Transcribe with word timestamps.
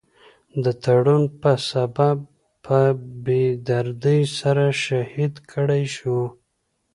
د 0.63 0.65
تړون 0.83 1.23
پۀ 1.39 1.53
سبب 1.69 2.17
پۀ 2.65 2.81
بي 3.23 3.43
دردۍ 3.67 4.21
سره 4.37 4.65
شهيد 4.85 5.33
کړے 5.51 5.81
شو۔ 5.95 6.19